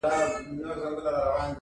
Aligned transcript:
o 0.03 0.03
وږی 0.03 0.53
نه 0.61 0.71
يم، 0.79 0.93
قدر 0.97 1.13
غواړم! 1.19 1.49